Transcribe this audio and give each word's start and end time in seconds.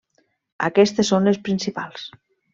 Aquestes 0.67 1.11
són 1.13 1.29
les 1.31 1.39
principals. 1.51 2.09